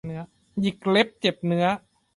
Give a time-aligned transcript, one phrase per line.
[0.59, 1.65] หยิกเล็บเจ็บเนื้อ